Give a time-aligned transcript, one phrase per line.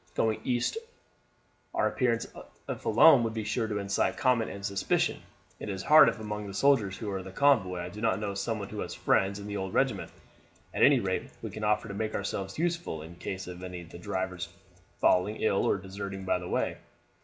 [0.15, 0.77] Going east
[1.75, 2.25] our appearance
[2.67, 5.21] if alone would be sure to incite comment and suspicion.
[5.59, 8.69] It is hard if among the soldiers with the convoy I do not know someone
[8.69, 10.09] who has friends in the old regiment.
[10.73, 13.91] At any rate we can offer to make ourselves useful in case of any of
[13.91, 14.49] the drivers
[14.99, 16.77] falling ill or deserting by the way."